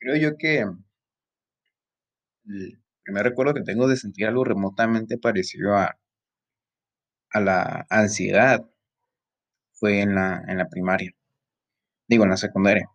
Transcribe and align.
Creo 0.00 0.16
yo 0.16 0.36
que 0.38 0.64
el 2.46 2.78
primer 3.02 3.24
recuerdo 3.24 3.52
que 3.54 3.62
tengo 3.62 3.88
de 3.88 3.96
sentir 3.96 4.26
algo 4.28 4.44
remotamente 4.44 5.18
parecido 5.18 5.74
a 5.76 5.98
a 7.30 7.40
la 7.40 7.86
ansiedad 7.90 8.68
fue 9.80 10.00
en 10.02 10.14
la 10.14 10.42
en 10.48 10.58
la 10.58 10.68
primaria, 10.68 11.12
digo, 12.08 12.24
en 12.24 12.30
la 12.30 12.36
secundaria. 12.38 12.88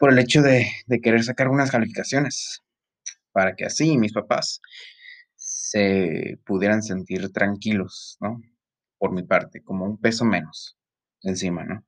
Por 0.00 0.10
el 0.12 0.18
hecho 0.18 0.42
de 0.42 0.66
de 0.86 1.00
querer 1.00 1.22
sacar 1.22 1.48
buenas 1.48 1.70
calificaciones, 1.70 2.62
para 3.32 3.54
que 3.56 3.66
así 3.66 3.98
mis 3.98 4.12
papás 4.12 4.60
se 5.36 6.38
pudieran 6.46 6.82
sentir 6.82 7.32
tranquilos, 7.32 8.18
¿no? 8.20 8.40
Por 8.98 9.12
mi 9.12 9.22
parte, 9.24 9.62
como 9.62 9.86
un 9.86 9.98
peso 10.00 10.24
menos 10.24 10.78
encima, 11.22 11.64
¿no? 11.64 11.84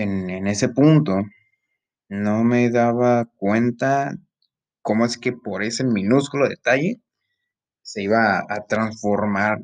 En 0.00 0.46
ese 0.46 0.68
punto, 0.68 1.22
no 2.08 2.44
me 2.44 2.70
daba 2.70 3.26
cuenta 3.36 4.16
cómo 4.82 5.04
es 5.06 5.18
que 5.18 5.32
por 5.32 5.62
ese 5.64 5.84
minúsculo 5.84 6.48
detalle 6.48 7.00
se 7.82 8.02
iba 8.04 8.40
a 8.48 8.66
transformar 8.68 9.60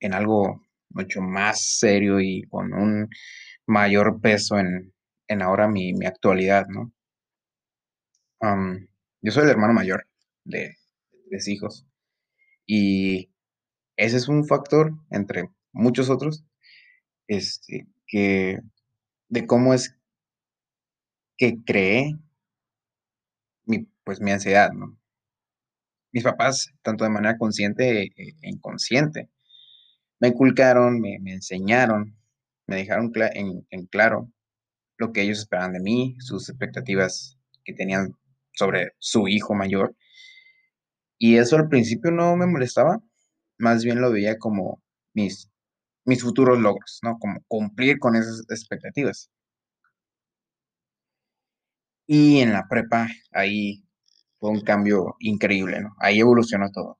en 0.00 0.14
algo 0.14 0.62
mucho 0.90 1.22
más 1.22 1.78
serio 1.78 2.20
y 2.20 2.42
con 2.50 2.74
un 2.74 3.08
mayor 3.66 4.20
peso 4.20 4.58
en 4.58 4.94
en 5.28 5.42
ahora 5.42 5.68
mi 5.68 5.94
mi 5.94 6.06
actualidad, 6.06 6.66
¿no? 6.68 6.92
Yo 9.22 9.32
soy 9.32 9.44
el 9.44 9.50
hermano 9.50 9.72
mayor 9.74 10.06
de 10.44 10.76
3 11.28 11.48
hijos, 11.48 11.86
y 12.66 13.30
ese 13.96 14.18
es 14.18 14.28
un 14.28 14.46
factor 14.46 14.92
entre 15.10 15.50
muchos 15.72 16.10
otros, 16.10 16.44
este, 17.28 17.86
que 18.06 18.58
de 19.30 19.46
cómo 19.46 19.74
es 19.74 19.94
que 21.38 21.56
creé 21.64 22.18
mi, 23.66 23.86
pues, 24.04 24.20
mi 24.20 24.32
ansiedad, 24.32 24.72
¿no? 24.72 24.98
Mis 26.12 26.24
papás, 26.24 26.72
tanto 26.82 27.04
de 27.04 27.10
manera 27.10 27.36
consciente 27.38 28.02
e 28.02 28.12
e 28.42 28.48
inconsciente, 28.50 29.28
me 30.20 30.28
inculcaron, 30.28 31.00
me 31.00 31.16
enseñaron, 31.32 32.16
me 32.66 32.76
dejaron 32.76 33.12
en 33.70 33.86
claro 33.86 34.30
lo 34.98 35.12
que 35.12 35.22
ellos 35.22 35.40
esperaban 35.40 35.72
de 35.74 35.80
mí, 35.80 36.16
sus 36.20 36.48
expectativas 36.48 37.38
que 37.64 37.74
tenían 37.74 38.16
sobre 38.54 38.92
su 38.98 39.28
hijo 39.28 39.54
mayor. 39.54 39.96
Y 41.20 41.36
eso 41.36 41.56
al 41.56 41.68
principio 41.68 42.10
no 42.12 42.36
me 42.36 42.46
molestaba, 42.46 43.00
más 43.58 43.84
bien 43.84 44.00
lo 44.00 44.12
veía 44.12 44.38
como 44.38 44.80
mis 45.14 45.50
mis 46.08 46.22
futuros 46.22 46.58
logros, 46.58 47.00
¿no? 47.02 47.18
Como 47.18 47.40
cumplir 47.48 47.98
con 47.98 48.16
esas 48.16 48.44
expectativas. 48.48 49.30
Y 52.06 52.40
en 52.40 52.52
la 52.54 52.66
prepa, 52.66 53.08
ahí 53.32 53.84
fue 54.38 54.50
un 54.50 54.62
cambio 54.62 55.16
increíble, 55.20 55.82
¿no? 55.82 55.94
Ahí 56.00 56.20
evolucionó 56.20 56.70
todo. 56.72 56.98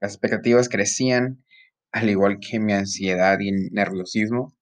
Las 0.00 0.12
expectativas 0.12 0.68
crecían, 0.68 1.42
al 1.90 2.10
igual 2.10 2.38
que 2.38 2.60
mi 2.60 2.74
ansiedad 2.74 3.38
y 3.40 3.50
nerviosismo. 3.72 4.54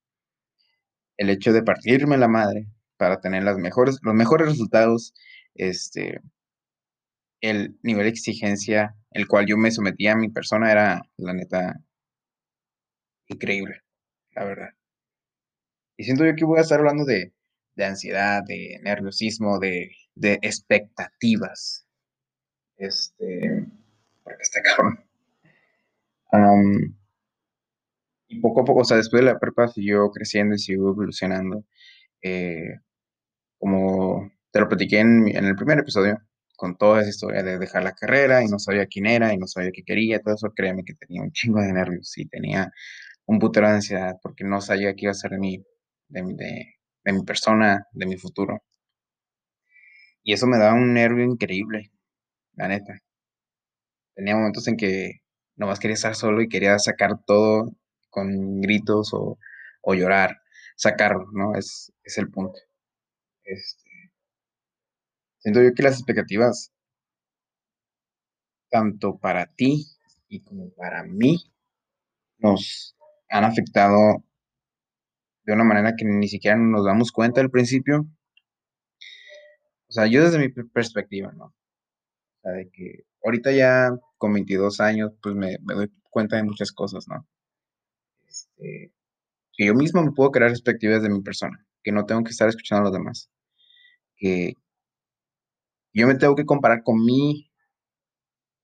El 1.17 1.31
hecho 1.31 1.53
de 1.53 1.65
partirme 1.65 2.19
la 2.19 2.29
madre 2.29 2.69
para 2.97 3.21
tener 3.21 3.43
las 3.43 3.59
mejores 3.59 3.99
los 4.03 4.15
mejores 4.15 4.49
resultados, 4.49 5.13
este 5.55 6.21
el 7.41 7.79
nivel 7.83 8.05
de 8.05 8.11
exigencia, 8.11 8.95
el 9.11 9.27
cual 9.27 9.47
yo 9.47 9.57
me 9.57 9.73
sometía 9.73 10.13
a 10.13 10.17
mi 10.17 10.29
persona 10.31 10.71
era, 10.71 11.03
la 11.17 11.33
neta 11.35 11.81
increíble, 13.29 13.83
la 14.35 14.45
verdad. 14.45 14.71
Y 15.99 16.05
siento 16.05 16.25
yo 16.27 16.35
que 16.37 16.45
voy 16.45 16.59
a 16.59 16.63
estar 16.63 16.79
hablando 16.79 17.05
de 17.05 17.33
de 17.77 17.85
ansiedad, 17.85 18.43
de 18.47 18.79
nerviosismo, 18.83 19.59
de 19.59 19.91
de 20.15 20.35
expectativas. 20.43 21.87
Este, 22.79 23.67
porque 24.25 24.43
está 24.43 24.63
cabrón. 24.63 25.01
Am 26.33 26.97
y 28.29 28.41
poco 28.41 28.61
a 28.63 28.65
poco, 28.65 28.81
o 28.81 28.85
sea, 28.85 28.97
después 28.97 29.23
de 29.25 29.33
la 29.33 29.39
prepa 29.39 29.69
siguió 29.69 30.11
creciendo 30.11 30.55
y 30.55 30.59
siguió 30.59 30.89
evolucionando, 30.91 31.65
eh, 32.23 32.81
como 33.59 34.31
te 34.53 34.61
lo 34.61 34.69
platiqué 34.69 35.01
en 35.01 35.29
en 35.29 35.45
el 35.47 35.57
primer 35.57 35.79
episodio, 35.81 36.19
con 36.57 36.77
toda 36.79 37.03
esa 37.03 37.11
historia 37.11 37.43
de 37.43 37.59
dejar 37.59 37.85
la 37.85 37.95
carrera, 37.95 38.43
y 38.45 38.49
no 38.49 38.59
sabía 38.59 38.87
quién 38.87 39.07
era, 39.07 39.33
y 39.35 39.39
no 39.39 39.47
sabía 39.49 39.73
qué 39.73 39.83
quería, 39.85 40.21
todo 40.21 40.35
eso, 40.35 40.53
créeme 40.57 40.85
que 40.85 40.95
tenía 40.95 41.23
un 41.23 41.33
chingo 41.33 41.61
de 41.63 41.73
nervios, 41.73 42.17
y 42.19 42.27
tenía 42.29 42.73
un 43.27 43.39
putero 43.39 43.69
de 43.69 43.75
ansiedad, 43.75 44.17
porque 44.23 44.45
no 44.45 44.61
sabía 44.61 44.95
qué 44.95 45.07
iba 45.07 45.13
a 45.13 45.15
ser 45.15 45.33
de 45.33 45.39
mí, 45.39 45.65
de 46.09 47.13
mi 47.13 47.23
persona, 47.25 47.87
de 47.93 48.07
mi 48.07 48.17
futuro. 48.19 48.63
Y 50.25 50.33
eso 50.33 50.47
me 50.47 50.59
daba 50.59 50.75
un 50.75 50.93
nervio 50.93 51.25
increíble, 51.25 51.91
la 52.55 52.69
neta. 52.69 53.01
Tenía 54.17 54.35
momentos 54.35 54.67
en 54.67 54.79
que 54.79 55.21
nomás 55.57 55.79
quería 55.79 55.95
estar 55.95 56.15
solo 56.15 56.41
y 56.41 56.49
quería 56.49 56.79
sacar 56.79 57.19
todo 57.27 57.71
con 58.11 58.61
gritos 58.63 59.11
o 59.13 59.39
o 59.89 59.95
llorar, 59.95 60.39
sacarlo, 60.75 61.27
¿no? 61.33 61.55
Es 61.55 61.93
es 62.03 62.17
el 62.19 62.31
punto. 62.31 62.59
Este 63.45 63.91
siento 65.43 65.63
yo 65.63 65.73
que 65.75 65.83
las 65.83 65.95
expectativas 65.95 66.69
tanto 68.71 69.17
para 69.19 69.47
ti 69.47 69.87
y 70.29 70.41
como 70.43 70.71
para 70.75 71.05
mí, 71.05 71.39
nos 72.39 72.96
han 73.31 73.45
afectado 73.45 74.25
de 75.45 75.53
una 75.53 75.65
manera 75.65 75.95
que 75.97 76.05
ni 76.05 76.29
siquiera 76.29 76.57
nos 76.57 76.85
damos 76.85 77.13
cuenta 77.13 77.41
al 77.41 77.51
principio. 77.51 78.07
O 79.89 79.93
sea, 79.93 80.07
yo 80.07 80.23
desde 80.25 80.39
mi 80.39 80.49
per 80.49 80.67
perspectiva, 80.69 81.33
¿no? 81.33 81.47
O 81.47 81.55
sea, 82.43 82.53
de 82.53 82.71
que 82.71 83.05
ahorita 83.25 83.53
ya 83.53 83.91
con 84.19 84.33
22 84.35 84.81
años, 84.81 85.13
pues, 85.23 85.35
me 85.35 85.57
doy 85.75 85.91
cuenta 86.11 86.37
de 86.37 86.45
muchas 86.45 86.73
cosas, 86.73 87.07
¿no? 87.09 87.27
Este, 88.29 88.93
que 89.55 89.67
yo 89.67 89.75
mismo 89.75 90.03
me 90.03 90.13
puedo 90.13 90.31
crear 90.33 90.51
expectativas 90.51 91.03
de 91.03 91.11
mi 91.11 91.23
persona, 91.23 91.67
que 91.83 91.93
no 91.93 92.07
tengo 92.07 92.25
que 92.25 92.31
estar 92.31 92.49
escuchando 92.49 92.83
a 92.83 92.85
los 92.85 92.93
demás. 92.93 93.31
Que 94.17 94.55
yo 95.93 96.07
me 96.07 96.15
tengo 96.15 96.35
que 96.37 96.45
comparar 96.47 96.83
con 96.83 97.05
mi 97.05 97.51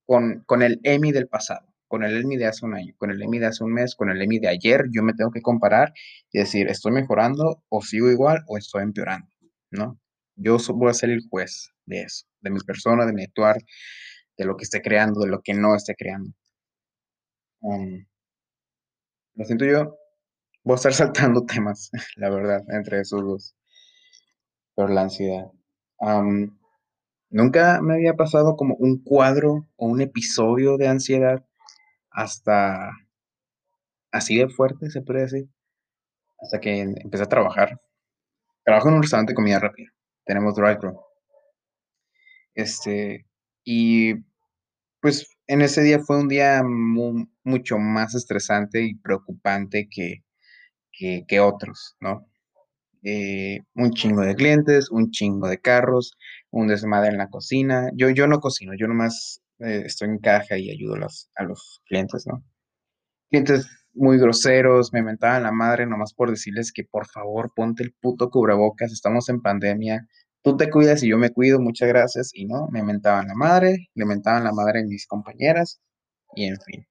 con 0.06 0.42
con 0.46 0.62
el 0.62 0.80
Emi 0.84 1.12
del 1.12 1.28
pasado, 1.28 1.71
con 1.92 2.04
el 2.04 2.16
Emi 2.22 2.38
de 2.38 2.46
hace 2.46 2.64
un 2.64 2.74
año, 2.74 2.94
con 2.96 3.10
el 3.10 3.20
Emi 3.22 3.38
de 3.38 3.44
hace 3.48 3.62
un 3.64 3.74
mes, 3.74 3.94
con 3.94 4.08
el 4.08 4.22
Emi 4.22 4.38
de 4.38 4.48
ayer, 4.48 4.86
yo 4.90 5.02
me 5.02 5.12
tengo 5.12 5.30
que 5.30 5.42
comparar 5.42 5.92
y 6.32 6.38
decir: 6.38 6.68
"¿Estoy 6.68 6.90
mejorando 6.90 7.62
o 7.68 7.82
sigo 7.82 8.10
igual 8.10 8.42
o 8.46 8.56
estoy 8.56 8.82
empeorando?", 8.84 9.28
¿no? 9.70 10.00
Yo 10.36 10.56
voy 10.74 10.88
a 10.88 10.94
ser 10.94 11.10
el 11.10 11.20
juez 11.28 11.68
de 11.84 12.00
eso, 12.04 12.24
de 12.40 12.48
mi 12.48 12.60
persona, 12.60 13.04
de 13.04 13.12
mi 13.12 13.24
actuar, 13.24 13.58
de 14.38 14.44
lo 14.46 14.56
que 14.56 14.64
esté 14.64 14.80
creando, 14.80 15.20
de 15.20 15.28
lo 15.28 15.42
que 15.42 15.52
no 15.52 15.74
esté 15.76 15.94
creando. 15.94 16.32
Am 17.62 18.06
lo 19.34 19.44
siento 19.44 19.66
yo, 19.66 19.94
voy 20.64 20.74
a 20.74 20.76
estar 20.76 20.94
saltando 21.32 21.44
temas, 21.44 21.90
la 22.16 22.30
verdad, 22.30 22.62
entre 22.68 23.00
esos 23.00 23.22
2. 23.22 23.54
Por 24.74 24.90
la 24.90 25.02
ansiedad. 25.02 25.50
Am, 26.00 26.58
nunca 27.30 27.82
me 27.82 27.94
había 27.94 28.14
pasado 28.14 28.56
como 28.56 28.76
un 28.76 29.02
cuadro 29.02 29.68
o 29.76 29.86
un 29.88 30.00
episodio 30.00 30.78
de 30.78 30.88
ansiedad 30.88 31.44
hasta 32.14 32.90
así 34.12 34.36
de 34.36 34.48
fuerte, 34.48 34.90
se 34.90 35.00
podría 35.00 35.24
decir, 35.24 35.48
hasta 36.40 36.60
que 36.60 36.80
empecé 36.82 37.24
a 37.24 37.28
trabajar. 37.28 37.80
Trabajo 38.64 38.88
en 38.90 38.96
un 38.96 39.02
restaurante 39.02 39.32
de 39.32 39.36
comida 39.36 39.60
rápida, 39.60 39.90
tenemos 40.26 40.54
drive-thru. 40.56 41.00
Este, 42.54 43.26
y, 43.64 44.14
pues, 45.00 45.28
en 45.48 45.62
ese 45.62 45.82
día 45.82 46.00
fue 46.00 46.18
un 46.20 46.28
día 46.28 46.62
mu 46.64 47.26
mucho 47.44 47.78
más 47.78 48.14
estresante 48.14 48.82
y 48.84 48.94
preocupante 48.96 49.88
que 49.90 50.22
que 50.92 51.24
que 51.28 51.40
otros, 51.40 51.96
¿no? 52.00 52.28
Eh, 53.04 53.60
un 53.74 53.92
chingo 53.92 54.22
de 54.22 54.36
clientes, 54.36 54.90
un 54.90 55.10
chingo 55.12 55.48
de 55.48 55.60
carros, 55.60 56.12
un 56.50 56.68
desmadre 56.68 57.10
en 57.10 57.18
la 57.18 57.30
cocina. 57.30 57.90
Yo 57.96 58.10
yo 58.10 58.26
no 58.28 58.40
cocino, 58.40 58.74
yo 58.78 58.88
nomás, 58.88 59.42
eh, 59.64 59.82
estoy 59.86 60.08
en 60.10 60.18
caja 60.18 60.58
y 60.58 60.70
ayudo 60.70 60.96
a 61.36 61.44
los 61.44 61.82
clientes, 61.86 62.26
¿no? 62.26 62.44
Clientes 63.30 63.66
muy 63.94 64.18
groseros, 64.18 64.92
me 64.92 65.02
mentaban 65.02 65.44
la 65.44 65.52
madre 65.52 65.86
nomás 65.86 66.14
por 66.14 66.30
decirles 66.30 66.72
que: 66.72 66.84
"Por 66.84 67.06
favor, 67.08 67.52
ponte 67.56 67.82
el 67.84 67.94
puto 68.00 68.30
cubrebocas, 68.30 68.92
estamos 68.92 69.28
en 69.30 69.42
pandemia, 69.42 70.06
tú 70.44 70.56
te 70.58 70.70
cuidas 70.70 71.02
y 71.04 71.10
yo 71.10 71.18
me 71.18 71.30
cuido, 71.30 71.60
muchas 71.60 71.88
gracias", 71.88 72.30
y 72.34 72.46
no, 72.46 72.68
me 72.72 72.82
mentaban 72.84 73.28
la 73.28 73.34
madre, 73.34 73.88
le 73.94 74.06
mentaban 74.06 74.44
la 74.44 74.52
madre 74.52 74.80
a 74.82 74.84
mis 74.84 75.06
compañeras, 75.06 75.80
y 76.36 76.46
en 76.46 76.58
fin. 76.60 76.86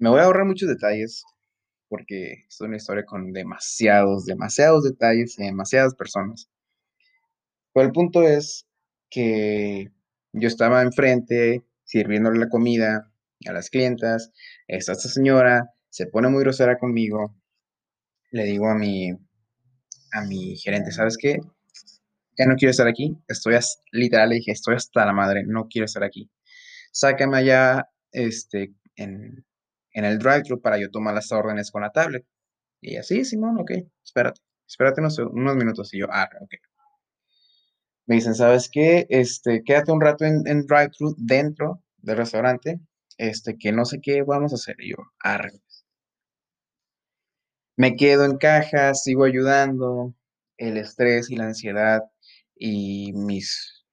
Me 0.00 0.08
voy 0.10 0.18
a 0.20 0.24
ahorrar 0.24 0.44
muchos 0.44 0.68
detalles, 0.68 1.22
porque 1.88 2.44
es 2.48 2.60
una 2.60 2.76
historia 2.76 3.04
con 3.04 3.32
demasiados, 3.32 4.26
demasiados 4.26 4.84
detalles 4.84 5.38
y 5.38 5.44
demasiadas 5.44 5.94
personas. 5.96 6.46
Pero 7.74 7.86
el 7.86 7.92
punto 7.92 8.22
es 8.22 8.66
que 9.10 9.90
yo 10.34 10.48
estaba 10.48 10.82
enfrente 10.82 11.64
sirviéndole 11.84 12.38
la 12.38 12.48
comida 12.48 13.10
a 13.46 13.52
las 13.52 13.70
clientas, 13.70 14.32
está 14.66 14.92
esta 14.92 15.08
señora, 15.08 15.70
se 15.90 16.06
pone 16.06 16.28
muy 16.28 16.42
grosera 16.42 16.78
conmigo, 16.78 17.36
le 18.30 18.44
digo 18.44 18.68
a 18.68 18.74
mi 18.74 19.10
a 20.12 20.22
mi 20.22 20.56
gerente, 20.56 20.92
¿sabes 20.92 21.16
qué? 21.18 21.38
Ya 22.38 22.46
no 22.46 22.56
quiero 22.56 22.70
estar 22.70 22.88
aquí, 22.88 23.16
estoy 23.28 23.56
literal, 23.92 24.30
le 24.30 24.36
dije, 24.36 24.52
estoy 24.52 24.76
hasta 24.76 25.04
la 25.06 25.12
madre, 25.12 25.44
no 25.46 25.66
quiero 25.68 25.86
estar 25.86 26.04
aquí. 26.04 26.30
Sácame 26.92 27.38
allá, 27.38 27.88
este, 28.12 28.74
en, 28.96 29.44
en 29.92 30.04
el 30.04 30.18
drive-thru 30.18 30.60
para 30.60 30.78
yo 30.78 30.90
tomar 30.90 31.14
las 31.14 31.32
órdenes 31.32 31.70
con 31.70 31.82
la 31.82 31.90
tablet. 31.90 32.24
Y 32.80 32.96
así, 32.96 33.24
Simón, 33.24 33.58
ok, 33.58 33.72
espérate, 34.04 34.40
espérate 34.66 35.00
unos, 35.00 35.18
unos 35.18 35.56
minutos. 35.56 35.92
Y 35.94 36.00
yo, 36.00 36.06
ah, 36.10 36.28
ok. 36.40 36.54
Me 38.06 38.16
dicen, 38.16 38.34
¿sabes 38.34 38.68
qué? 38.70 39.06
Este, 39.08 39.62
quédate 39.64 39.92
un 39.92 40.00
rato 40.00 40.24
en, 40.24 40.46
en 40.46 40.66
drive-thru 40.66 41.14
dentro 41.18 41.82
del 41.98 42.16
restaurante, 42.18 42.80
este, 43.18 43.56
que 43.58 43.72
no 43.72 43.84
sé 43.84 44.00
qué 44.02 44.22
vamos 44.22 44.52
a 44.52 44.56
hacer. 44.56 44.76
Y 44.78 44.90
yo, 44.90 44.96
arre. 45.20 45.52
Me 47.76 47.96
quedo 47.96 48.24
en 48.24 48.36
caja, 48.36 48.94
sigo 48.94 49.24
ayudando, 49.24 50.14
el 50.58 50.76
estrés 50.76 51.30
y 51.30 51.36
la 51.36 51.46
ansiedad 51.46 52.02
y 52.54 53.12
mis, 53.14 53.84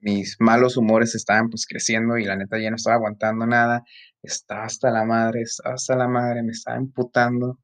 mis 0.00 0.36
malos 0.38 0.76
humores 0.76 1.14
estaban 1.14 1.48
pues 1.50 1.66
creciendo 1.66 2.18
y 2.18 2.24
la 2.24 2.36
neta 2.36 2.58
ya 2.58 2.70
no 2.70 2.76
estaba 2.76 2.96
aguantando 2.96 3.46
nada, 3.46 3.84
estaba 4.22 4.64
hasta 4.64 4.90
la 4.90 5.04
madre, 5.04 5.42
estaba 5.42 5.74
hasta 5.74 5.96
la 5.96 6.08
madre, 6.08 6.42
me 6.42 6.52
estaba 6.52 6.78
imputando, 6.78 7.58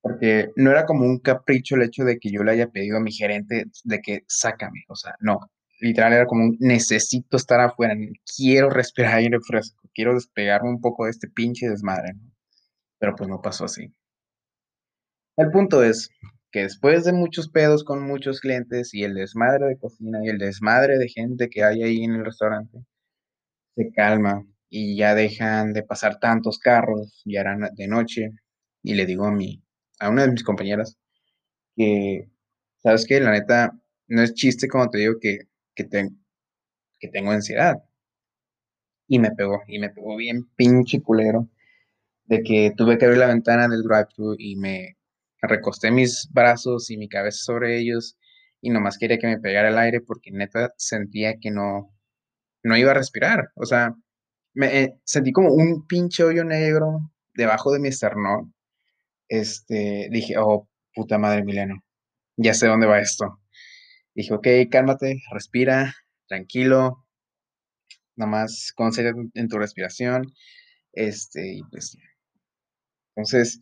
porque 0.00 0.50
no 0.56 0.70
era 0.70 0.86
como 0.86 1.04
un 1.04 1.18
capricho 1.18 1.76
el 1.76 1.82
hecho 1.82 2.04
de 2.04 2.18
que 2.18 2.30
yo 2.30 2.42
le 2.44 2.52
haya 2.52 2.70
pedido 2.70 2.98
a 2.98 3.00
mi 3.00 3.12
gerente 3.12 3.66
de 3.84 4.00
que 4.00 4.24
sácame, 4.28 4.84
o 4.88 4.96
sea, 4.96 5.14
no, 5.20 5.40
literal 5.80 6.12
era 6.12 6.26
como 6.26 6.44
un 6.44 6.56
necesito 6.60 7.36
estar 7.36 7.60
afuera, 7.60 7.94
quiero 8.36 8.70
respirar 8.70 9.16
aire 9.16 9.38
fresco, 9.40 9.88
quiero 9.94 10.14
despegarme 10.14 10.70
un 10.70 10.80
poco 10.80 11.04
de 11.04 11.10
este 11.10 11.28
pinche 11.28 11.68
desmadre, 11.68 12.14
¿no? 12.14 12.32
pero 12.98 13.14
pues 13.16 13.28
no 13.28 13.40
pasó 13.40 13.64
así. 13.64 13.92
El 15.36 15.50
punto 15.50 15.82
es 15.84 16.10
que 16.50 16.62
después 16.62 17.04
de 17.04 17.12
muchos 17.12 17.48
pedos 17.48 17.84
con 17.84 18.02
muchos 18.06 18.40
clientes 18.40 18.94
y 18.94 19.04
el 19.04 19.14
desmadre 19.14 19.66
de 19.66 19.78
cocina 19.78 20.18
y 20.24 20.28
el 20.28 20.38
desmadre 20.38 20.98
de 20.98 21.08
gente 21.08 21.48
que 21.48 21.62
hay 21.62 21.82
ahí 21.82 22.02
en 22.04 22.14
el 22.14 22.24
restaurante, 22.24 22.78
se 23.76 23.92
calma 23.92 24.44
y 24.68 24.96
ya 24.96 25.14
dejan 25.14 25.72
de 25.72 25.82
pasar 25.82 26.18
tantos 26.18 26.58
carros, 26.58 27.22
ya 27.24 27.40
eran 27.40 27.68
de 27.74 27.88
noche, 27.88 28.32
y 28.82 28.94
le 28.94 29.06
digo 29.06 29.26
a 29.26 29.32
mi, 29.32 29.62
a 30.00 30.10
una 30.10 30.22
de 30.22 30.32
mis 30.32 30.44
compañeras 30.44 30.96
que, 31.76 32.30
¿sabes 32.78 33.06
qué? 33.06 33.20
La 33.20 33.32
neta, 33.32 33.72
no 34.08 34.22
es 34.22 34.34
chiste 34.34 34.68
como 34.68 34.90
te 34.90 34.98
digo 34.98 35.14
que, 35.20 35.40
que, 35.74 35.88
que 36.98 37.08
tengo 37.08 37.30
ansiedad. 37.30 37.82
Y 39.06 39.18
me 39.18 39.30
pegó, 39.32 39.62
y 39.66 39.78
me 39.78 39.90
pegó 39.90 40.16
bien 40.16 40.48
pinche 40.56 41.02
culero, 41.02 41.48
de 42.26 42.42
que 42.42 42.72
tuve 42.76 42.98
que 42.98 43.06
abrir 43.06 43.20
la 43.20 43.28
ventana 43.28 43.68
del 43.68 43.82
drive-thru 43.82 44.36
y 44.38 44.56
me 44.56 44.98
recosté 45.40 45.90
mis 45.90 46.28
brazos 46.32 46.90
y 46.90 46.98
mi 46.98 47.08
cabeza 47.08 47.38
sobre 47.38 47.78
ellos 47.78 48.18
y 48.60 48.70
nomás 48.70 48.98
quería 48.98 49.18
que 49.18 49.26
me 49.26 49.38
pegara 49.38 49.68
el 49.68 49.78
aire 49.78 50.00
porque 50.00 50.30
neta 50.30 50.72
sentía 50.76 51.38
que 51.38 51.50
no, 51.50 51.94
no 52.62 52.76
iba 52.76 52.90
a 52.90 52.94
respirar. 52.94 53.50
O 53.54 53.64
sea, 53.66 53.94
me 54.54 54.82
eh, 54.82 54.98
sentí 55.04 55.32
como 55.32 55.52
un 55.52 55.86
pinche 55.86 56.24
hoyo 56.24 56.44
negro 56.44 57.10
debajo 57.34 57.72
de 57.72 57.80
mi 57.80 57.88
esternón. 57.88 58.54
Este, 59.28 60.08
dije, 60.10 60.34
oh, 60.38 60.68
puta 60.94 61.18
madre, 61.18 61.44
Mileno, 61.44 61.84
ya 62.36 62.54
sé 62.54 62.66
dónde 62.66 62.86
va 62.86 63.00
esto. 63.00 63.40
Dije, 64.14 64.34
ok, 64.34 64.48
cálmate, 64.70 65.22
respira, 65.32 65.94
tranquilo, 66.28 67.06
nomás 68.16 68.72
concéntrate 68.74 69.30
en 69.34 69.48
tu 69.48 69.58
respiración. 69.58 70.32
Este, 70.92 71.54
y 71.54 71.62
pues, 71.70 71.96
entonces, 73.16 73.60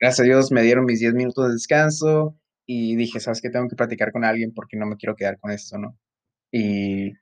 gracias 0.00 0.20
a 0.20 0.24
Dios 0.24 0.52
me 0.52 0.62
dieron 0.62 0.84
mis 0.86 1.00
10 1.00 1.14
minutos 1.14 1.46
de 1.48 1.52
descanso 1.54 2.38
y 2.66 2.96
dije, 2.96 3.20
¿sabes 3.20 3.40
qué? 3.42 3.50
Tengo 3.50 3.68
que 3.68 3.76
platicar 3.76 4.12
con 4.12 4.24
alguien 4.24 4.52
porque 4.54 4.76
no 4.76 4.86
me 4.86 4.96
quiero 4.96 5.16
quedar 5.16 5.38
con 5.38 5.50
esto, 5.50 5.78
¿no? 5.78 5.98
Y 6.52 7.12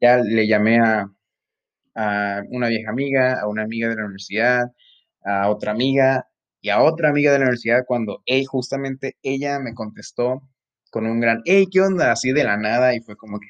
ya 0.00 0.18
le 0.18 0.46
llamé 0.46 0.78
a, 0.80 1.10
a 1.94 2.42
una 2.50 2.68
vieja 2.68 2.90
amiga, 2.90 3.40
a 3.40 3.48
una 3.48 3.62
amiga 3.64 3.88
de 3.88 3.96
la 3.96 4.04
universidad, 4.04 4.72
a 5.24 5.50
otra 5.50 5.72
amiga 5.72 6.27
y 6.60 6.70
a 6.70 6.82
otra 6.82 7.10
amiga 7.10 7.32
de 7.32 7.38
la 7.38 7.44
universidad 7.44 7.84
cuando 7.86 8.22
hey, 8.26 8.44
justamente 8.44 9.16
ella 9.22 9.58
me 9.60 9.74
contestó 9.74 10.42
con 10.90 11.06
un 11.06 11.20
gran, 11.20 11.42
hey, 11.44 11.66
¿qué 11.70 11.80
onda? 11.80 12.12
Así 12.12 12.32
de 12.32 12.44
la 12.44 12.56
nada 12.56 12.94
y 12.94 13.00
fue 13.00 13.16
como 13.16 13.38
que, 13.38 13.46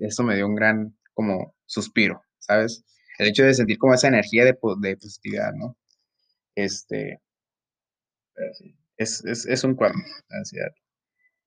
eso 0.00 0.22
me 0.22 0.36
dio 0.36 0.46
un 0.46 0.54
gran 0.54 0.96
como 1.14 1.54
suspiro, 1.66 2.22
¿sabes? 2.38 2.84
El 3.18 3.28
hecho 3.28 3.44
de 3.44 3.54
sentir 3.54 3.78
como 3.78 3.94
esa 3.94 4.08
energía 4.08 4.44
de, 4.44 4.56
de 4.80 4.96
positividad, 4.96 5.52
¿no? 5.54 5.76
Este, 6.54 7.20
es, 8.96 9.24
es, 9.24 9.46
es 9.46 9.64
un 9.64 9.74
cuadro, 9.74 9.98
la 10.28 10.38
ansiedad. 10.38 10.72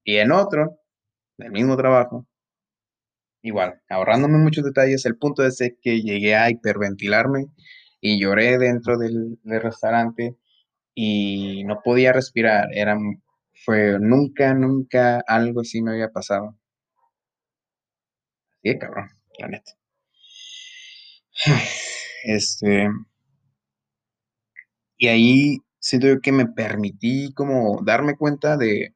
Y 0.03 0.17
en 0.17 0.31
otro, 0.31 0.79
del 1.37 1.51
mismo 1.51 1.77
trabajo, 1.77 2.27
igual, 3.41 3.81
ahorrándome 3.89 4.37
muchos 4.37 4.63
detalles, 4.63 5.05
el 5.05 5.17
punto 5.17 5.45
es 5.45 5.59
que 5.81 6.01
llegué 6.01 6.35
a 6.35 6.49
hiperventilarme 6.49 7.47
y 8.01 8.19
lloré 8.19 8.57
dentro 8.57 8.97
del, 8.97 9.39
del 9.43 9.61
restaurante 9.61 10.37
y 10.95 11.63
no 11.65 11.81
podía 11.83 12.13
respirar. 12.13 12.67
Era, 12.73 12.97
fue 13.65 13.97
nunca, 13.99 14.53
nunca 14.53 15.23
algo 15.27 15.61
así 15.61 15.81
me 15.81 15.91
había 15.91 16.09
pasado. 16.11 16.57
Sí, 18.63 18.77
cabrón, 18.79 19.09
la 19.39 19.47
neta. 19.47 19.71
Este, 22.25 22.87
y 24.97 25.07
ahí 25.09 25.57
siento 25.79 26.07
yo 26.07 26.21
que 26.21 26.31
me 26.31 26.45
permití 26.47 27.33
como 27.33 27.81
darme 27.83 28.15
cuenta 28.15 28.55
de 28.55 28.95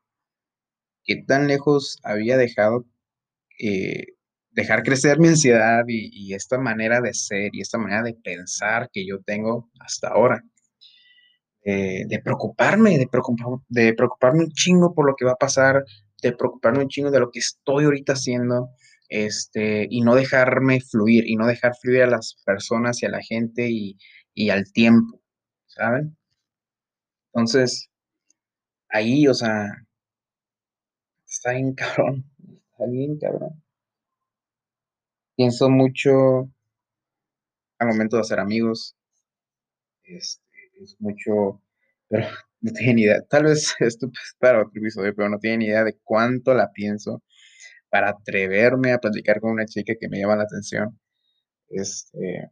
qué 1.03 1.23
tan 1.27 1.47
lejos 1.47 1.99
había 2.03 2.37
dejado 2.37 2.85
eh, 3.59 4.05
dejar 4.51 4.83
crecer 4.83 5.19
mi 5.19 5.27
ansiedad 5.29 5.83
y, 5.87 6.33
esta 6.33 6.57
manera 6.57 7.01
de 7.01 7.13
ser 7.13 7.51
y 7.53 7.61
esta 7.61 7.77
manera 7.77 8.03
de 8.03 8.15
pensar 8.15 8.89
que 8.91 9.05
yo 9.05 9.21
tengo 9.21 9.69
hasta 9.79 10.09
ahora. 10.09 10.43
De 12.07 12.21
preocuparme, 12.23 12.97
de, 12.97 13.07
de 13.69 13.93
preocuparme 13.93 14.43
un 14.45 14.51
chingo 14.51 14.93
por 14.93 15.05
lo 15.05 15.15
que 15.15 15.25
va 15.25 15.33
a 15.33 15.35
pasar, 15.35 15.83
de 16.21 16.31
preocuparme 16.31 16.83
un 16.83 16.87
chingo 16.87 17.11
de 17.11 17.19
lo 17.19 17.29
que 17.29 17.39
estoy 17.39 17.85
ahorita 17.85 18.13
haciendo, 18.13 18.69
este, 19.09 19.87
y 19.89 20.01
no 20.01 20.15
dejarme 20.15 20.79
fluir, 20.81 21.27
y 21.27 21.35
no 21.35 21.45
dejar 21.45 21.73
fluir 21.81 22.03
a 22.03 22.07
las 22.07 22.37
personas 22.45 23.01
y 23.03 23.05
a 23.05 23.09
la 23.09 23.21
gente 23.21 23.69
y, 23.69 23.97
y 24.33 24.49
al 24.49 24.71
tiempo, 24.71 25.21
¿saben? 25.67 26.17
Entonces, 27.33 27.89
ahí, 28.89 29.27
o 29.27 29.33
sea, 29.33 29.65
está 31.27 31.51
bien 31.51 31.73
cabrón, 31.73 32.25
está 32.71 32.85
bien 32.87 33.17
cabrón. 33.19 33.63
Pienso 35.35 35.69
mucho 35.69 36.49
al 37.79 37.87
momento 37.87 38.15
de 38.15 38.21
hacer 38.21 38.39
amigos. 38.39 38.95
Este, 40.03 40.46
es 40.81 40.95
mucho, 40.99 41.61
pero 42.09 42.25
no 42.61 42.71
tienen 42.73 42.99
idea. 42.99 43.21
Tal 43.29 43.45
vez 43.45 43.75
esto 43.79 44.07
es 44.13 44.35
para 44.39 44.61
otro 44.61 44.79
episodio, 44.79 45.13
pero 45.15 45.29
no 45.29 45.39
tienen 45.39 45.63
idea 45.63 45.83
de 45.83 45.97
cuánto 46.03 46.53
la 46.53 46.71
pienso 46.71 47.23
para 47.89 48.09
atreverme 48.11 48.93
a 48.93 48.99
platicar 48.99 49.39
con 49.41 49.51
una 49.51 49.65
chica 49.65 49.93
que 49.99 50.09
me 50.09 50.19
llama 50.19 50.37
la 50.37 50.43
atención. 50.43 50.99
Este, 51.69 52.51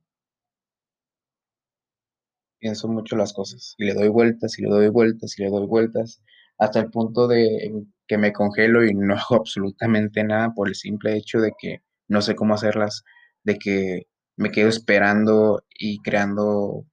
pienso 2.59 2.87
mucho 2.87 3.15
las 3.15 3.33
cosas 3.33 3.75
y 3.77 3.85
le 3.85 3.93
doy 3.93 4.09
vueltas 4.09 4.57
y 4.59 4.63
le 4.63 4.69
doy 4.69 4.89
vueltas 4.89 5.37
y 5.37 5.43
le 5.43 5.49
doy 5.49 5.67
vueltas 5.67 6.21
hasta 6.57 6.79
el 6.79 6.89
punto 6.89 7.27
de 7.27 7.71
que 8.07 8.17
me 8.17 8.33
congelo 8.33 8.85
y 8.85 8.93
no 8.93 9.15
hago 9.15 9.35
absolutamente 9.41 10.23
nada 10.23 10.53
por 10.53 10.67
el 10.67 10.75
simple 10.75 11.15
hecho 11.15 11.39
de 11.39 11.51
que 11.57 11.81
no 12.07 12.21
sé 12.21 12.35
cómo 12.35 12.53
hacerlas, 12.55 13.03
de 13.43 13.57
que 13.57 14.07
me 14.37 14.51
quedo 14.51 14.69
esperando 14.69 15.63
y 15.77 16.01
creando 16.01 16.85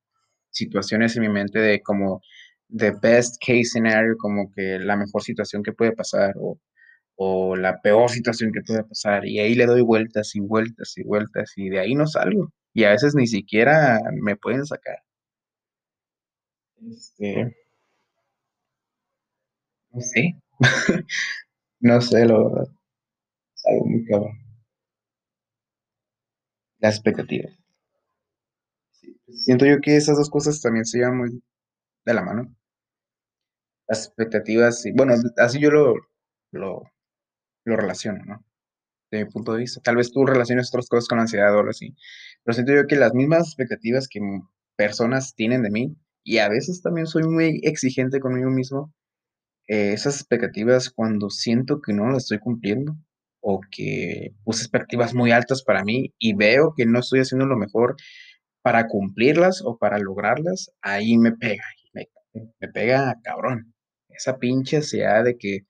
situaciones 0.52 1.16
en 1.16 1.23
mi 1.23 1.28
mente 1.30 1.59
de 1.61 1.82
como 1.82 2.23
the 2.76 2.92
best 3.02 3.37
case 3.44 3.64
scenario, 3.66 4.16
como 4.18 4.52
que 4.54 4.78
la 4.78 4.97
mejor 4.97 5.23
situación 5.23 5.62
que 5.62 5.73
puede 5.73 5.92
pasar 5.92 6.35
o, 6.40 6.59
o 7.16 7.56
la 7.56 7.80
peor 7.82 8.11
situación 8.11 8.52
que 8.52 8.62
puede 8.62 8.85
pasar 8.85 9.26
y 9.26 9.40
ahí 9.40 9.54
le 9.54 9.66
doy 9.66 9.82
vueltas 9.82 10.35
y 10.37 10.40
vueltas 10.40 10.94
y 10.99 11.04
vueltas 11.04 11.52
y 11.56 11.71
de 11.71 11.80
ahí 11.80 11.94
no 11.94 12.06
salgo 12.06 12.52
y 12.75 12.85
a 12.85 12.90
veces 12.90 13.14
ni 13.14 13.26
siquiera 13.26 14.00
me 14.23 14.37
pueden 14.37 14.66
sacar. 14.66 14.99
Este. 16.90 17.54
No 19.90 20.00
sé. 20.02 20.37
no 21.80 22.00
sé, 22.00 22.26
lo 22.26 22.50
verdad. 22.50 22.73
Muy 23.87 24.04
cabrón. 24.04 24.38
Las 26.80 26.97
expectativas. 26.97 27.62
Siento 29.33 29.67
yo 29.67 29.81
que 29.81 29.97
esas 29.97 30.17
dos 30.17 30.31
cosas 30.31 30.61
también 30.61 30.85
se 30.85 30.99
llevan 30.99 31.19
muy 31.19 31.43
de 32.05 32.15
la 32.15 32.23
mano. 32.23 32.55
Las 33.89 34.07
expectativas, 34.07 34.85
y 34.87 34.93
bueno, 34.93 35.15
así 35.37 35.61
yo 35.61 35.71
lo, 35.71 35.95
lo, 36.53 36.83
lo 37.65 37.77
relaciono, 37.77 38.25
¿no? 38.25 38.45
De 39.11 39.25
mi 39.25 39.31
punto 39.31 39.53
de 39.53 39.61
vista. 39.61 39.81
Tal 39.83 39.97
vez 39.97 40.12
tú 40.12 40.27
relaciones 40.27 40.69
otras 40.69 40.89
cosas 40.89 41.09
con 41.09 41.21
ansiedad 41.21 41.55
o 41.55 41.59
algo 41.59 41.71
así. 41.71 41.95
Pero 42.45 42.55
siento 42.55 42.75
yo 42.75 42.87
que 42.87 42.97
las 42.97 43.15
mismas 43.15 43.49
expectativas 43.49 44.09
que 44.09 44.21
personas 44.77 45.35
tienen 45.35 45.62
de 45.62 45.71
mí 45.71 45.97
y 46.25 46.39
a 46.39 46.49
veces 46.49 46.83
también 46.83 47.07
soy 47.07 47.25
muy 47.25 47.61
exigente 47.65 48.21
conmigo 48.21 48.51
mismo, 48.51 48.95
eh, 49.69 49.93
esas 49.93 50.17
expectativas 50.17 50.91
cuando 50.91 51.31
siento 51.31 51.81
que 51.81 51.93
no 51.93 52.09
las 52.09 52.25
estoy 52.25 52.39
cumpliendo, 52.39 52.97
o 53.43 53.61
que 53.71 54.33
puse 54.45 54.62
expectativas 54.62 55.15
muy 55.15 55.33
altas 55.33 55.62
para 55.65 55.85
mí 55.85 56.15
y 56.19 56.35
veo 56.35 56.75
que 56.77 56.87
no 56.87 57.01
estoy 57.01 57.21
haciendo 57.21 57.45
lo 57.45 57.57
mejor 57.59 57.97
para 58.62 58.87
cumplirlas 58.88 59.62
o 59.64 59.78
para 59.78 59.99
lograrlas, 59.99 60.73
ahí 60.83 61.19
me 61.19 61.33
pega, 61.33 61.64
me 61.92 62.09
me 62.61 62.69
pega 62.69 63.19
cabrón. 63.23 63.75
Esa 64.09 64.38
pinche 64.38 64.76
ansiedad 64.78 65.25
de 65.25 65.37
que 65.38 65.61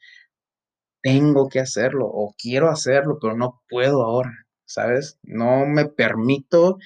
tengo 1.03 1.49
que 1.49 1.61
hacerlo 1.61 2.07
o 2.07 2.35
quiero 2.39 2.69
hacerlo, 2.71 3.19
pero 3.21 3.37
no 3.37 3.63
puedo 3.69 4.03
ahora, 4.05 4.31
¿sabes? 4.65 5.19
No 5.23 5.67
me 5.67 5.87
permito, 5.87 6.79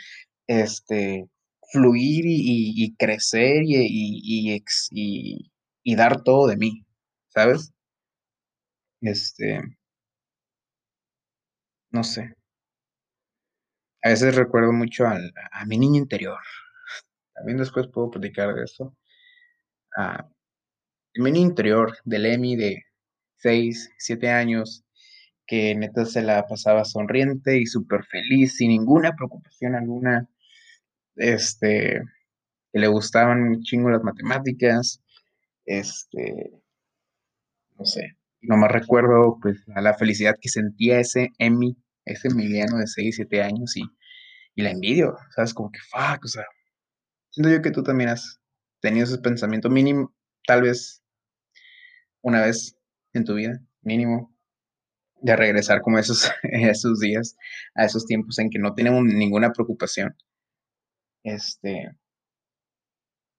este, 0.47 1.29
fluir 1.73 2.25
y 2.27 2.95
crecer 2.99 3.63
y 3.65 4.63
y 5.87 5.95
dar 5.95 6.23
todo 6.25 6.49
de 6.49 6.57
mí, 6.57 6.85
¿sabes? 7.29 7.73
Este 9.01 9.61
no 11.91 12.05
sé. 12.05 12.35
A 14.07 14.11
veces 14.11 14.37
recuerdo 14.37 14.73
mucho 14.73 15.05
a 15.05 15.65
mi 15.67 15.79
niño 15.79 15.97
interior. 16.01 16.39
También 17.35 17.59
después 17.59 17.89
puedo 17.89 18.09
platicar 18.09 18.55
de 18.55 18.63
eso. 18.63 18.97
Ah, 19.97 20.29
mi 21.17 21.33
niño 21.33 21.49
interior, 21.49 21.99
del 22.05 22.27
Emi 22.27 22.55
de 22.55 22.85
6, 23.39 23.91
7 23.99 24.31
años, 24.31 24.85
que 25.45 25.75
neta 25.75 26.05
se 26.05 26.23
la 26.23 26.47
pasaba 26.47 26.85
sonriente 26.85 27.59
y 27.59 27.67
superfeliz, 27.67 28.55
sin 28.59 28.69
ninguna 28.69 29.17
preocupación 29.17 29.75
alguna, 29.75 30.29
este, 31.17 32.01
que 32.73 32.79
le 32.79 32.87
gustaban 32.87 33.61
chingo 33.63 33.91
las 33.91 34.05
matemáticas, 34.05 35.03
este 35.65 36.53
no 37.77 37.85
sé, 37.85 38.17
nomás 38.41 38.71
recuerdo, 38.71 39.39
pues, 39.43 39.65
a 39.75 39.81
la 39.81 39.95
felicidad 39.95 40.37
que 40.41 40.49
sentía 40.49 41.01
ese 41.01 41.33
Emi, 41.39 41.77
ese 42.07 42.29
Emiliano 42.29 42.79
de 42.79 42.87
6, 42.87 43.17
7 43.17 43.43
años 43.43 43.77
y 43.77 43.83
y 44.57 44.63
la 44.63 44.71
envidio, 44.71 45.17
¿sabes? 45.35 45.55
Como 45.55 45.71
que, 45.71 45.81
fuck, 45.81 46.25
o 46.25 46.29
sea, 46.29 46.45
siento 47.31 47.51
yo 47.51 47.63
que 47.63 47.71
tú 47.71 47.83
también 47.83 48.11
has 48.11 48.41
tenido 48.81 49.05
ese 49.05 49.19
pensamiento 49.19 49.71
mínimo, 49.71 50.15
tal 50.47 50.63
vez 50.63 51.03
una 52.23 52.41
vez 52.43 52.77
en 53.13 53.25
tu 53.25 53.35
vida, 53.35 53.61
mínimo, 53.83 54.35
de 55.21 55.37
regresar 55.37 55.83
como 55.83 55.99
esos 55.99 56.31
esos 56.43 57.01
días, 57.01 57.37
a 57.75 57.85
esos 57.85 58.07
tiempos 58.07 58.39
en 58.39 58.51
que 58.51 58.59
no 58.59 58.75
tenemos 58.75 59.05
ninguna 59.05 59.53
preocupación. 59.53 60.17
Este 61.23 61.91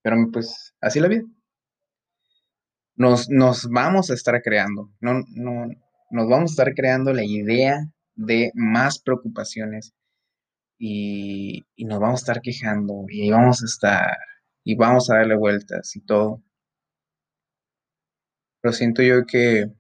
pero, 0.04 0.16
pues, 0.32 0.74
así 0.80 1.00
la 1.02 1.10
vida. 1.10 1.24
Nos 2.96 3.30
nos 3.30 3.70
vamos 3.70 4.10
a 4.10 4.14
estar 4.14 4.42
creando, 4.42 4.92
no 5.02 5.24
no 5.30 5.68
nos 6.12 6.30
vamos 6.30 6.52
a 6.52 6.54
estar 6.54 6.74
creando 6.74 7.14
la 7.14 7.24
idea 7.26 7.88
de 8.18 8.52
más 8.56 9.00
preocupaciones, 9.00 9.94
y 10.80 11.66
y 11.76 11.86
nos 11.86 12.00
vamos 12.00 12.22
a 12.22 12.24
estar 12.24 12.42
quejando, 12.42 13.06
y 13.10 13.32
vamos 13.32 13.64
a 13.64 13.66
estar, 13.68 14.18
y 14.66 14.76
vamos 14.76 15.10
a 15.10 15.18
darle 15.18 15.38
vueltas 15.38 15.96
y 15.96 16.02
todo. 16.02 16.44
Pero 18.62 18.74
siento 18.74 19.02
yo 19.04 19.26
que 19.26 19.72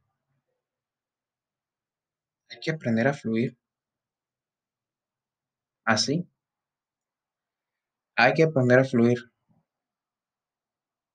hay 2.50 2.60
que 2.60 2.72
aprender 2.72 3.08
a 3.08 3.13
fluir. 3.13 3.58
Así. 5.86 6.27
Hay 8.17 8.34
que 8.34 8.44
aprender 8.44 8.79
a 8.79 8.84
fluir. 8.84 9.17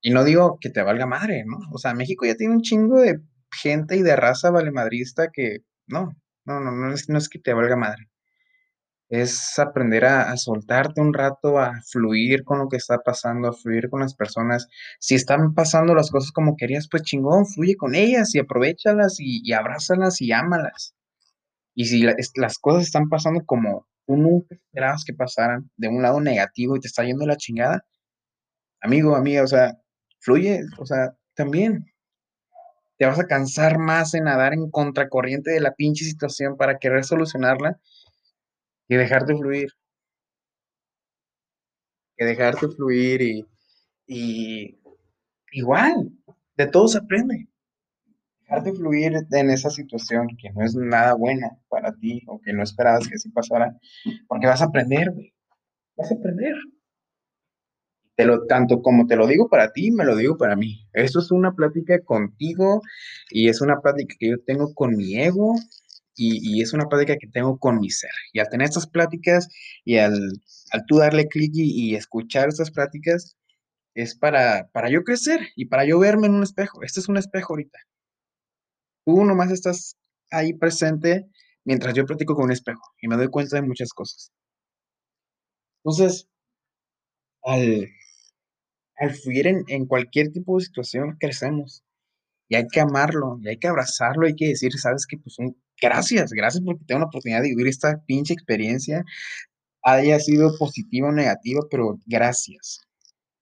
Y 0.02 0.10
no 0.10 0.24
digo 0.24 0.58
que 0.60 0.70
te 0.70 0.82
valga 0.82 1.06
madre, 1.06 1.44
¿no? 1.46 1.58
O 1.72 1.78
sea, 1.78 1.94
México 1.94 2.26
ya 2.26 2.34
tiene 2.34 2.54
un 2.54 2.62
chingo 2.62 3.00
de 3.00 3.20
gente 3.52 3.96
y 3.96 4.02
de 4.02 4.16
raza 4.16 4.50
valemadrista 4.50 5.30
que 5.32 5.58
no, 5.86 6.16
no 6.44 6.60
no 6.60 6.72
no 6.72 7.18
es 7.18 7.28
que 7.28 7.38
te 7.38 7.54
valga 7.54 7.76
madre. 7.76 8.08
Es 9.10 9.58
aprender 9.58 10.04
a 10.06 10.34
soltarte 10.38 11.00
un 11.00 11.12
rato, 11.12 11.58
a 11.58 11.74
fluir 11.90 12.44
con 12.44 12.58
lo 12.58 12.68
que 12.68 12.78
está 12.78 12.98
pasando, 12.98 13.48
a 13.48 13.52
fluir 13.52 13.90
con 13.90 14.00
las 14.00 14.14
personas. 14.14 14.68
Si 15.00 15.14
están 15.14 15.54
pasando 15.54 15.94
las 15.94 16.10
cosas 16.10 16.32
como 16.32 16.56
querías, 16.56 16.88
pues 16.90 17.02
chingón, 17.02 17.46
fluye 17.46 17.76
con 17.76 17.94
ellas 17.94 18.34
y 18.34 18.38
aprovéchalas 18.40 19.20
y 19.20 19.42
y 19.44 19.52
abrázalas 19.52 20.20
y 20.22 20.32
ámalas. 20.32 20.94
Y 21.74 21.86
si 21.86 22.04
las 22.36 22.58
cosas 22.58 22.84
están 22.84 23.08
pasando 23.08 23.44
como 23.46 23.86
tú 24.06 24.16
nunca 24.16 24.54
esperabas 24.54 25.04
que 25.04 25.14
pasaran, 25.14 25.70
de 25.76 25.88
un 25.88 26.02
lado 26.02 26.20
negativo 26.20 26.76
y 26.76 26.80
te 26.80 26.88
está 26.88 27.04
yendo 27.04 27.26
la 27.26 27.36
chingada, 27.36 27.84
amigo, 28.82 29.16
amiga, 29.16 29.42
o 29.42 29.46
sea, 29.46 29.78
fluye, 30.20 30.62
o 30.78 30.86
sea, 30.86 31.14
también. 31.34 31.86
Te 33.02 33.08
vas 33.08 33.18
a 33.18 33.26
cansar 33.26 33.78
más 33.80 34.14
en 34.14 34.22
nadar 34.22 34.54
en 34.54 34.70
contracorriente 34.70 35.50
de 35.50 35.58
la 35.58 35.74
pinche 35.74 36.04
situación 36.04 36.56
para 36.56 36.78
querer 36.78 37.02
solucionarla 37.02 37.80
que 38.88 38.96
dejarte 38.96 39.34
fluir. 39.34 39.70
Que 42.16 42.24
dejarte 42.24 42.68
fluir 42.68 43.20
y 43.22 43.44
y 44.06 44.78
igual, 45.50 46.12
de 46.56 46.68
todo 46.68 46.86
se 46.86 46.98
aprende. 46.98 47.48
Dejarte 48.42 48.72
fluir 48.72 49.14
en 49.32 49.50
esa 49.50 49.70
situación 49.70 50.28
que 50.40 50.50
no 50.50 50.64
es 50.64 50.76
nada 50.76 51.14
buena 51.14 51.50
para 51.68 51.92
ti, 51.94 52.22
o 52.28 52.40
que 52.40 52.52
no 52.52 52.62
esperabas 52.62 53.08
que 53.08 53.16
así 53.16 53.30
pasara, 53.30 53.76
porque 54.28 54.46
vas 54.46 54.62
a 54.62 54.66
aprender, 54.66 55.10
güey, 55.10 55.34
vas 55.96 56.12
a 56.12 56.14
aprender. 56.14 56.54
Te 58.22 58.28
lo 58.28 58.46
tanto 58.46 58.82
como 58.82 59.08
te 59.08 59.16
lo 59.16 59.26
digo 59.26 59.48
para 59.48 59.72
ti, 59.72 59.90
me 59.90 60.04
lo 60.04 60.14
digo 60.14 60.36
para 60.36 60.54
mí. 60.54 60.86
Esto 60.92 61.18
es 61.18 61.32
una 61.32 61.54
plática 61.56 61.98
contigo, 62.04 62.80
y 63.30 63.48
es 63.48 63.60
una 63.60 63.80
plática 63.80 64.14
que 64.16 64.28
yo 64.30 64.36
tengo 64.46 64.72
con 64.74 64.96
mi 64.96 65.16
ego, 65.20 65.56
y 66.14 66.38
y 66.58 66.62
es 66.62 66.72
una 66.72 66.86
plática 66.86 67.16
que 67.18 67.26
tengo 67.26 67.58
con 67.58 67.80
mi 67.80 67.90
ser. 67.90 68.12
Y 68.32 68.38
al 68.38 68.48
tener 68.48 68.66
estas 68.68 68.86
pláticas, 68.86 69.48
y 69.84 69.96
al 69.98 70.14
al 70.70 70.86
tú 70.86 70.98
darle 70.98 71.26
clic 71.26 71.50
y 71.54 71.90
y 71.92 71.96
escuchar 71.96 72.48
estas 72.48 72.70
pláticas, 72.70 73.36
es 73.94 74.16
para 74.16 74.68
para 74.72 74.90
yo 74.90 75.04
crecer 75.04 75.40
y 75.56 75.66
para 75.66 75.84
yo 75.86 75.98
verme 76.00 76.28
en 76.28 76.34
un 76.34 76.44
espejo. 76.44 76.82
Este 76.84 77.00
es 77.00 77.08
un 77.08 77.16
espejo 77.18 77.54
ahorita. 77.54 77.78
Tú 79.06 79.24
nomás 79.24 79.50
estás 79.50 79.96
ahí 80.30 80.52
presente 80.54 81.26
mientras 81.64 81.94
yo 81.94 82.06
platico 82.06 82.34
con 82.34 82.44
un 82.46 82.52
espejo, 82.52 82.82
y 83.00 83.08
me 83.08 83.16
doy 83.16 83.28
cuenta 83.28 83.56
de 83.56 83.62
muchas 83.62 83.90
cosas. 83.92 84.28
Entonces 85.84 86.26
al 87.44 87.88
al 89.02 89.12
fluir 89.14 89.48
en 89.48 89.64
en 89.68 89.86
cualquier 89.86 90.32
tipo 90.32 90.58
de 90.58 90.66
situación, 90.66 91.18
crecemos, 91.20 91.84
y 92.48 92.56
hay 92.56 92.66
que 92.72 92.80
amarlo, 92.80 93.38
y 93.42 93.48
hay 93.48 93.58
que 93.58 93.68
abrazarlo, 93.68 94.26
hay 94.26 94.34
que 94.36 94.48
decir: 94.48 94.72
"¿Sabes 94.78 95.06
qué? 95.08 95.18
Pues, 95.18 95.38
un 95.40 95.56
gracias, 95.82 96.32
gracias 96.32 96.64
porque 96.64 96.84
tengo 96.86 97.00
la 97.00 97.06
oportunidad 97.08 97.42
de 97.42 97.50
vivir 97.50 97.68
esta 97.68 98.02
pinche 98.06 98.34
experiencia, 98.34 99.04
haya 99.84 100.18
sido 100.20 100.56
positiva 100.58 101.08
o 101.10 101.12
negativa, 101.12 101.62
pero 101.70 101.98
gracias. 102.06 102.80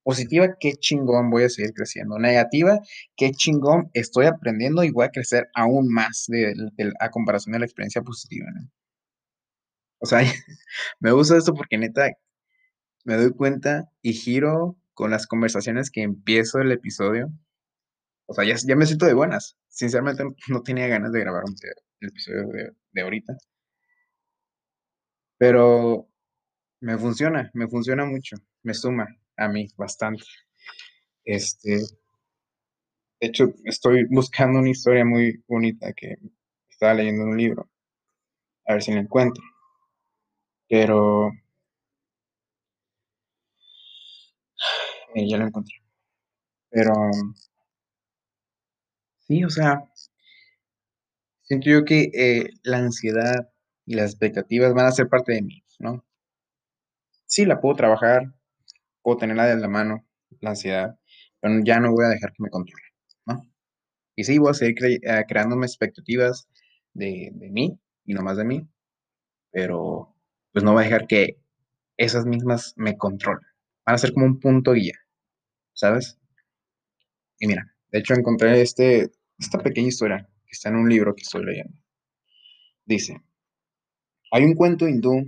Positiva, 0.04 0.56
qué 0.60 0.74
chingón, 0.74 1.30
voy 1.30 1.44
a 1.44 1.50
seguir 1.50 1.72
creciendo. 1.74 2.18
Negativa, 2.18 2.80
qué 3.16 3.32
chingón, 3.32 3.90
estoy 3.94 4.26
aprendiendo 4.26 4.84
y 4.84 4.90
voy 4.92 5.06
a 5.06 5.10
crecer 5.10 5.48
aún 5.54 5.88
más 5.92 6.26
del 6.28 6.70
del 6.76 6.94
a 7.00 7.10
comparación 7.10 7.52
de 7.54 7.60
la 7.60 7.66
experiencia 7.66 8.02
positiva", 8.02 8.48
¿no? 8.54 8.70
O 10.02 10.06
sea, 10.06 10.20
me 11.00 11.12
gusta 11.12 11.36
esto 11.36 11.54
porque 11.54 11.78
neta, 11.78 12.10
me 13.04 13.16
doy 13.16 13.32
cuenta 13.32 13.90
y 14.02 14.14
giro 14.14 14.76
con 15.00 15.11
las 15.11 15.26
conversaciones 15.26 15.90
que 15.90 16.02
empiezo 16.02 16.59
el 16.61 16.73
episodio. 16.73 17.30
O 18.26 18.35
sea, 18.35 18.45
ya 18.45 18.54
ya 18.62 18.76
me 18.76 18.85
siento 18.85 19.07
de 19.07 19.14
buenas. 19.14 19.57
Sinceramente, 19.69 20.25
no 20.49 20.62
tenía 20.62 20.88
ganas 20.88 21.11
de 21.12 21.21
grabar 21.21 21.45
el 22.00 22.09
episodio 22.11 22.47
de 22.49 22.73
de 22.92 23.02
ahorita. 23.02 23.35
Pero 25.38 26.07
me 26.80 26.99
funciona, 26.99 27.50
me 27.54 27.66
funciona 27.66 28.04
mucho, 28.04 28.37
me 28.62 28.75
suma 28.75 29.09
a 29.38 29.49
mí 29.49 29.69
bastante. 29.78 30.25
Este 31.25 31.78
de 33.21 33.26
hecho, 33.28 33.54
estoy 33.64 34.04
buscando 34.11 34.59
una 34.59 34.71
historia 34.71 35.04
muy 35.07 35.42
bonita 35.49 35.95
que 35.95 36.16
estaba 36.69 36.92
leyendo 36.95 37.23
en 37.23 37.28
un 37.30 37.38
libro. 37.38 37.71
A 38.66 38.75
ver 38.75 38.83
si 38.83 38.92
la 38.92 39.00
encuentro. 39.00 39.42
Pero 40.69 41.33
Eh, 45.20 45.28
ya 45.28 45.36
la 45.38 45.46
encontré. 45.46 45.74
Pero 46.70 46.94
sí, 49.28 49.44
o 49.44 49.50
sea 49.50 49.84
siento 51.44 51.70
yo 51.70 51.84
que, 51.84 52.10
eh, 52.14 52.50
la 52.62 52.78
ansiedad 52.78 53.50
y 53.86 53.94
las 53.94 54.10
expectativas 54.12 54.74
van 54.74 54.86
a 54.86 54.92
ser 54.92 55.08
parte 55.08 55.32
de 55.32 55.42
mí, 55.42 55.62
¿no? 55.78 56.04
Sí, 57.32 57.46
la 57.46 57.60
puedo 57.60 57.76
trabajar, 57.76 58.32
puedo 59.02 59.18
tenerla 59.18 59.46
de 59.46 59.56
la 59.60 59.68
mano, 59.68 60.06
la 60.40 60.50
ansiedad, 60.50 60.98
pero 61.40 61.54
ya 61.64 61.80
no 61.80 61.92
voy 61.92 62.06
a 62.06 62.08
dejar 62.10 62.32
que 62.32 62.42
me 62.44 62.50
controle, 62.50 62.84
¿no? 63.26 63.42
Y 64.16 64.24
sí, 64.24 64.38
voy 64.38 64.50
a 64.50 64.54
seguir 64.54 64.76
cre 64.76 65.00
ah, 65.08 65.24
creándome 65.28 65.66
expectativas 65.66 66.48
de 66.94 67.30
de 67.34 67.50
mí, 67.50 67.78
y 68.06 68.14
nomás 68.14 68.36
de 68.38 68.44
mí, 68.44 68.68
pero, 69.52 70.14
pues, 70.52 70.64
no 70.64 70.72
voy 70.74 70.82
a 70.84 70.86
dejar 70.86 71.06
que 71.08 71.38
esas 71.98 72.26
mismas 72.26 72.74
me 72.76 72.98
controlen. 72.98 73.46
Van 73.86 73.96
a 73.96 73.98
ser 73.98 74.12
como 74.14 74.26
un 74.26 74.40
punto 74.40 74.72
guía, 74.74 74.94
¿sabes? 75.72 76.18
Y 77.38 77.46
mira, 77.46 77.74
de 77.90 77.98
hecho, 77.98 78.14
encontré 78.14 78.60
este 78.60 79.10
esta 79.38 79.58
pequeña 79.58 79.88
historia 79.88 80.28
que 80.44 80.52
está 80.52 80.68
en 80.68 80.76
un 80.76 80.88
libro 80.88 81.14
que 81.14 81.22
estoy 81.22 81.44
leyendo. 81.44 81.78
Dice, 82.84 83.22
hay 84.30 84.44
un 84.44 84.54
cuento 84.54 84.86
hindú 84.86 85.24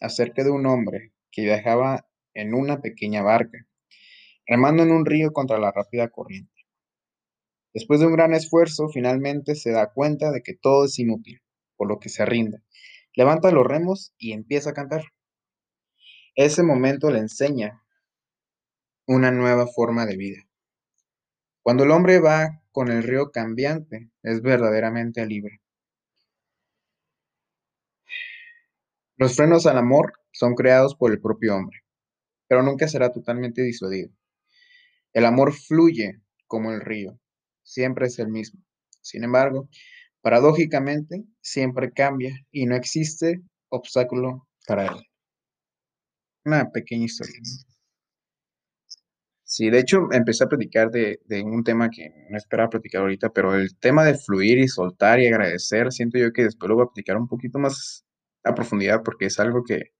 acerca 0.00 0.42
de 0.42 0.50
un 0.50 0.66
hombre 0.66 1.12
que 1.30 1.42
viajaba 1.42 2.08
en 2.34 2.54
una 2.54 2.80
pequeña 2.80 3.22
barca, 3.22 3.66
remando 4.46 4.82
en 4.82 4.92
un 4.92 5.04
río 5.04 5.32
contra 5.32 5.58
la 5.58 5.72
rápida 5.72 6.08
corriente. 6.08 6.52
Después 7.72 8.00
de 8.00 8.06
un 8.06 8.14
gran 8.14 8.34
esfuerzo, 8.34 8.88
finalmente 8.88 9.54
se 9.54 9.70
da 9.70 9.92
cuenta 9.92 10.32
de 10.32 10.42
que 10.42 10.54
todo 10.54 10.86
es 10.86 10.98
inútil, 10.98 11.40
por 11.76 11.88
lo 11.88 12.00
que 12.00 12.08
se 12.08 12.24
rinde. 12.24 12.62
Levanta 13.14 13.50
los 13.52 13.66
remos 13.66 14.14
y 14.18 14.32
empieza 14.32 14.70
a 14.70 14.74
cantar. 14.74 15.02
Ese 16.34 16.62
momento 16.62 17.10
le 17.10 17.18
enseña 17.18 17.79
una 19.12 19.32
nueva 19.32 19.66
forma 19.66 20.06
de 20.06 20.16
vida. 20.16 20.46
Cuando 21.62 21.82
el 21.82 21.90
hombre 21.90 22.20
va 22.20 22.62
con 22.70 22.92
el 22.92 23.02
río 23.02 23.32
cambiante, 23.32 24.08
es 24.22 24.40
verdaderamente 24.40 25.26
libre. 25.26 25.60
Los 29.16 29.34
frenos 29.34 29.66
al 29.66 29.78
amor 29.78 30.12
son 30.30 30.54
creados 30.54 30.94
por 30.94 31.10
el 31.10 31.20
propio 31.20 31.56
hombre, 31.56 31.80
pero 32.46 32.62
nunca 32.62 32.86
será 32.86 33.10
totalmente 33.10 33.62
disuadido. 33.62 34.12
El 35.12 35.24
amor 35.24 35.54
fluye 35.54 36.20
como 36.46 36.70
el 36.70 36.80
río, 36.80 37.18
siempre 37.64 38.06
es 38.06 38.16
el 38.20 38.28
mismo. 38.28 38.62
Sin 39.00 39.24
embargo, 39.24 39.68
paradójicamente, 40.20 41.24
siempre 41.40 41.92
cambia 41.92 42.32
y 42.52 42.66
no 42.66 42.76
existe 42.76 43.42
obstáculo 43.70 44.46
para 44.68 44.86
él. 44.86 45.02
Una 46.44 46.70
pequeña 46.70 47.06
historia. 47.06 47.40
Sí, 49.52 49.68
de 49.68 49.80
hecho, 49.80 50.06
empecé 50.12 50.44
a 50.44 50.48
platicar 50.48 50.90
de, 50.92 51.18
un 51.44 51.64
tema 51.64 51.90
que 51.90 52.12
no 52.30 52.36
esperaba 52.38 52.70
platicar 52.70 53.00
ahorita, 53.02 53.30
pero 53.30 53.56
el 53.56 53.76
tema 53.78 54.04
de 54.04 54.14
fluir 54.16 54.58
y 54.58 54.68
soltar 54.68 55.18
y 55.18 55.26
agradecer, 55.26 55.90
siento 55.90 56.18
yo 56.18 56.32
que 56.32 56.44
después 56.44 56.68
lo 56.68 56.76
voy 56.76 56.84
a 56.84 56.86
platicar 56.86 57.16
un 57.16 57.26
poquito 57.26 57.58
más 57.58 58.04
a 58.44 58.54
profundidad 58.54 59.02
porque 59.04 59.26
es 59.26 59.40
algo 59.40 59.64
que 59.64 59.92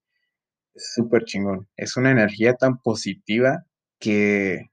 es 0.75 0.93
súper 0.95 1.25
chingón. 1.25 1.67
Es 1.77 1.97
una 1.97 2.11
energía 2.11 2.55
tan 2.55 2.79
positiva 2.79 3.65
que 3.99 4.71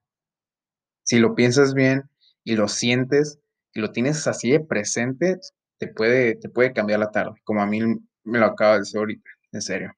si 1.03 1.19
lo 1.19 1.35
piensas 1.35 1.75
bien 1.75 2.05
y 2.45 2.55
lo 2.55 2.69
sientes 2.69 3.41
y 3.75 3.81
lo 3.81 3.91
tienes 3.91 4.29
así 4.29 4.53
de 4.53 4.61
presente, 4.61 5.39
te 5.79 5.89
puede, 5.89 6.37
te 6.37 6.51
puede 6.51 6.73
cambiar 6.73 7.01
la 7.01 7.11
tarde, 7.11 7.33
como 7.45 7.63
a 7.63 7.67
mí 7.67 7.81
me 8.25 8.39
lo 8.39 8.47
acaba 8.47 8.75
de 8.75 8.81
decir 8.81 8.99
ahorita, 8.99 9.31
en 9.53 9.63
serio. 9.63 9.98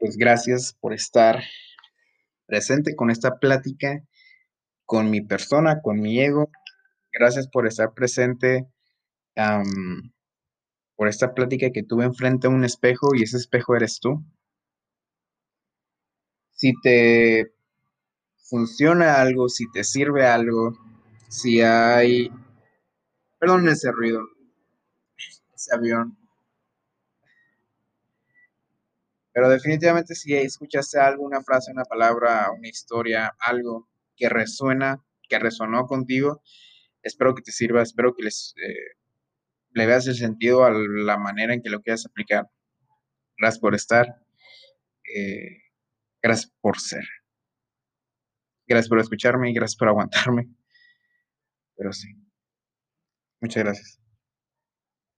Pues 0.00 0.16
gracias 0.16 0.76
por 0.80 0.92
estar 0.92 1.42
presente 2.46 2.94
con 2.94 3.10
esta 3.10 3.38
plática, 3.38 4.02
con 4.84 5.10
mi 5.10 5.20
persona, 5.20 5.80
con 5.82 6.00
mi 6.00 6.20
ego. 6.20 6.50
Gracias 7.12 7.48
por 7.48 7.66
estar 7.66 7.94
presente, 7.94 8.66
por 10.96 11.08
esta 11.08 11.34
plática 11.34 11.70
que 11.70 11.82
tuve 11.82 12.04
enfrente 12.04 12.46
a 12.46 12.50
un 12.50 12.64
espejo 12.64 13.14
y 13.14 13.22
ese 13.22 13.36
espejo 13.36 13.76
eres 13.76 14.00
tú. 14.00 14.24
Si 16.52 16.72
te 16.82 17.52
funciona 18.36 19.20
algo, 19.20 19.48
si 19.48 19.70
te 19.70 19.84
sirve 19.84 20.26
algo, 20.26 20.72
si 21.28 21.60
hay... 21.60 22.30
Perdón 23.38 23.68
ese 23.68 23.90
ruido, 23.92 24.22
ese 25.54 25.74
avión. 25.74 26.16
Pero 29.34 29.48
definitivamente 29.48 30.14
si 30.14 30.32
escuchaste 30.32 31.00
algo, 31.00 31.24
una 31.24 31.42
frase, 31.42 31.72
una 31.72 31.84
palabra, 31.84 32.52
una 32.56 32.68
historia, 32.68 33.34
algo 33.40 33.90
que 34.16 34.28
resuena, 34.28 35.04
que 35.28 35.40
resonó 35.40 35.86
contigo, 35.86 36.40
espero 37.02 37.34
que 37.34 37.42
te 37.42 37.50
sirva, 37.50 37.82
espero 37.82 38.14
que 38.14 38.22
les, 38.22 38.54
eh, 38.64 38.96
le 39.72 39.86
veas 39.86 40.06
el 40.06 40.14
sentido 40.14 40.64
a 40.64 40.70
la 40.70 41.18
manera 41.18 41.52
en 41.52 41.62
que 41.62 41.68
lo 41.68 41.82
quieras 41.82 42.06
aplicar. 42.06 42.48
Gracias 43.36 43.60
por 43.60 43.74
estar. 43.74 44.06
Eh, 45.16 45.64
gracias 46.22 46.52
por 46.60 46.78
ser. 46.78 47.04
Gracias 48.68 48.88
por 48.88 49.00
escucharme 49.00 49.50
y 49.50 49.54
gracias 49.54 49.76
por 49.76 49.88
aguantarme. 49.88 50.48
Pero 51.76 51.92
sí. 51.92 52.08
Muchas 53.40 53.64
gracias. 53.64 54.03